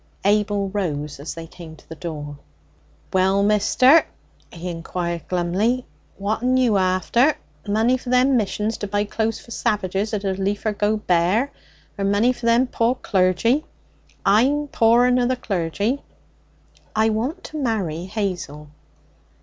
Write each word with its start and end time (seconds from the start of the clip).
Abel 0.25 0.69
rose 0.69 1.19
as 1.19 1.35
they 1.35 1.45
came 1.45 1.75
to 1.75 1.87
the 1.87 1.93
door. 1.93 2.39
'Well, 3.13 3.43
mister,' 3.43 4.07
he 4.51 4.67
inquired 4.67 5.27
glumly, 5.27 5.85
'what'n 6.17 6.57
you 6.57 6.77
after? 6.77 7.37
Money 7.67 7.97
for 7.97 8.09
them 8.09 8.35
missions 8.35 8.77
to 8.79 8.87
buy 8.87 9.03
clothes 9.03 9.39
for 9.39 9.51
savages 9.51 10.11
as 10.15 10.23
'd 10.23 10.39
liefer 10.39 10.71
go 10.73 10.97
bare? 10.97 11.51
Or 11.99 12.03
money 12.05 12.33
for 12.33 12.47
them 12.47 12.65
poor 12.65 12.95
clergy? 12.95 13.63
I'm 14.25 14.69
poorer 14.69 15.11
nor 15.11 15.27
the 15.27 15.35
clergy.' 15.35 16.01
'I 16.95 17.09
want 17.11 17.43
to 17.43 17.57
marry 17.61 18.05
Hazel.' 18.05 18.69